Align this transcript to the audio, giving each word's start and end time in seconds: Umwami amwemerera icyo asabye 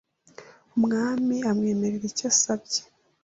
Umwami 0.77 1.35
amwemerera 1.49 2.05
icyo 2.11 2.25
asabye 2.31 2.81